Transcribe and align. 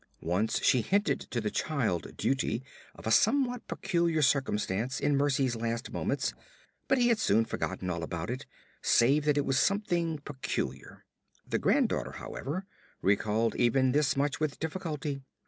Once 0.23 0.59
she 0.63 0.81
hinted 0.81 1.19
to 1.19 1.39
the 1.39 1.51
child 1.51 2.17
Dutee 2.17 2.63
of 2.95 3.05
a 3.05 3.11
somewhat 3.11 3.67
peculiar 3.67 4.23
circumstance 4.23 4.99
in 4.99 5.15
Mercy's 5.15 5.55
last 5.55 5.91
moments, 5.91 6.33
but 6.87 6.97
he 6.97 7.09
had 7.09 7.19
soon 7.19 7.45
forgotten 7.45 7.87
all 7.87 8.01
about 8.01 8.31
it 8.31 8.47
save 8.81 9.25
that 9.25 9.37
it 9.37 9.45
was 9.45 9.59
something 9.59 10.17
peculiar. 10.25 11.05
The 11.47 11.59
granddaughter, 11.59 12.15
moreover, 12.19 12.65
recalled 13.03 13.55
even 13.57 13.91
this 13.91 14.17
much 14.17 14.39
with 14.39 14.59
difficulty. 14.59 15.21